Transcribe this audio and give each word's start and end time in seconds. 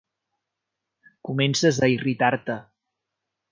Comences 1.29 1.83
a 1.87 1.91
irritar-te. 1.99 2.59